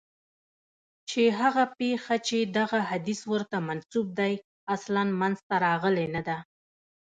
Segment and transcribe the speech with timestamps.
[1.09, 4.33] چي هغه پېښه چي دغه حدیث ورته منسوب دی
[4.75, 6.37] اصلاً منځته راغلې نه ده.